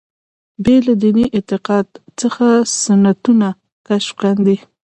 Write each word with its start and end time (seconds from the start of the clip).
بې 0.63 0.75
له 0.85 0.93
دیني 1.01 1.25
اعتقاد 1.37 1.87
څخه 2.19 2.45
سنتونه 2.83 3.47
کشف 3.87 4.13
کاندي. 4.21 4.57